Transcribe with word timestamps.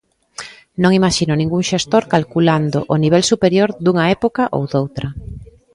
Non 0.81 0.91
imaxino 0.99 1.33
ningún 1.37 1.63
xestor 1.69 2.03
calculando 2.13 2.79
o 2.93 2.95
nivel 3.03 3.23
superior 3.31 3.69
dunha 3.83 4.05
época 4.17 4.43
ou 4.55 4.61
o 4.67 4.69
doutra. 4.73 5.07